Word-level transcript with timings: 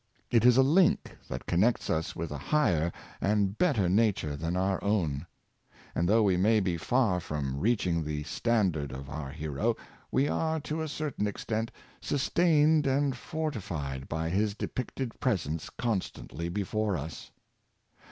It 0.31 0.45
is 0.45 0.57
a 0.57 0.63
link 0.63 1.15
that 1.29 1.45
connects 1.45 1.87
us 1.87 2.15
with 2.15 2.31
a 2.31 2.39
hio^her 2.39 2.91
and 3.21 3.55
better 3.55 3.87
nature 3.87 4.35
than 4.35 4.57
our 4.57 4.83
own. 4.83 5.27
And 5.93 6.09
thouo^h 6.09 6.23
we 6.23 6.37
may 6.37 6.59
be 6.59 6.75
far 6.75 7.19
from 7.19 7.59
reaching 7.59 8.03
the 8.03 8.23
standard 8.23 8.91
of 8.91 9.11
our 9.11 9.29
hero, 9.29 9.75
we 10.09 10.27
are, 10.27 10.59
to 10.61 10.81
a 10.81 10.87
certain 10.87 11.27
extent, 11.27 11.69
sustained 12.01 12.87
and 12.87 13.15
fortified 13.15 14.09
by 14.09 14.29
his 14.29 14.55
depicted 14.55 15.19
presence 15.19 15.69
constantly 15.69 16.49
before 16.49 16.97
us. 16.97 17.29